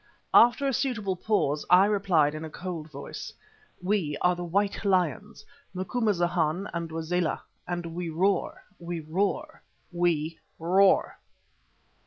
[0.33, 3.31] After a suitable pause I replied in a cold voice:
[3.83, 8.63] "We are the white lions, Macumazana and Wazela, and we roar!
[8.79, 9.61] we roar!
[9.91, 11.19] we roar!"